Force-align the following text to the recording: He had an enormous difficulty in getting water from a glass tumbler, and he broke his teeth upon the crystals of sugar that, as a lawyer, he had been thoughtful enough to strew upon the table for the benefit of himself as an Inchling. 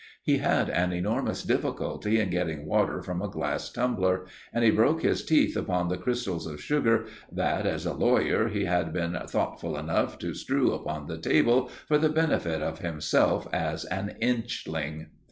He 0.23 0.39
had 0.39 0.67
an 0.71 0.91
enormous 0.93 1.43
difficulty 1.43 2.19
in 2.19 2.31
getting 2.31 2.65
water 2.65 3.03
from 3.03 3.21
a 3.21 3.29
glass 3.29 3.71
tumbler, 3.71 4.25
and 4.51 4.63
he 4.63 4.71
broke 4.71 5.03
his 5.03 5.23
teeth 5.23 5.55
upon 5.55 5.89
the 5.89 5.97
crystals 5.99 6.47
of 6.47 6.59
sugar 6.59 7.05
that, 7.31 7.67
as 7.67 7.85
a 7.85 7.93
lawyer, 7.93 8.47
he 8.47 8.65
had 8.65 8.91
been 8.93 9.15
thoughtful 9.27 9.77
enough 9.77 10.17
to 10.17 10.33
strew 10.33 10.73
upon 10.73 11.05
the 11.05 11.19
table 11.19 11.67
for 11.87 11.99
the 11.99 12.09
benefit 12.09 12.63
of 12.63 12.79
himself 12.79 13.47
as 13.53 13.85
an 13.85 14.15
Inchling. 14.19 15.05